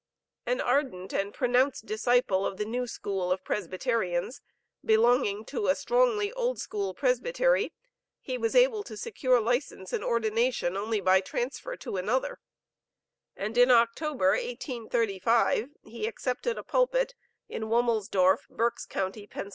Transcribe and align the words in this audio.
An 0.47 0.61
ardent 0.61 1.13
and 1.13 1.31
pronounced 1.31 1.85
disciple 1.85 2.43
of 2.43 2.57
the 2.57 2.65
"New 2.65 2.87
School" 2.87 3.31
of 3.31 3.43
Presbyterians, 3.43 4.41
belonging 4.83 5.45
to 5.45 5.67
a 5.67 5.75
strongly 5.75 6.33
Old 6.33 6.59
School 6.59 6.95
Presbytery; 6.95 7.71
he 8.19 8.35
was 8.35 8.55
able 8.55 8.81
to 8.85 8.97
secure 8.97 9.39
license 9.39 9.93
and 9.93 10.03
ordination 10.03 10.75
only 10.75 11.01
by 11.01 11.21
transfer 11.21 11.77
to 11.77 11.97
another; 11.97 12.39
and, 13.37 13.55
in 13.59 13.69
October, 13.69 14.29
1835, 14.31 15.69
he 15.83 16.07
accepted 16.07 16.57
a 16.57 16.63
pulpit 16.63 17.13
in 17.47 17.65
Womelsdorf, 17.69 18.49
Berks 18.49 18.87
County, 18.87 19.27
Pa. 19.27 19.43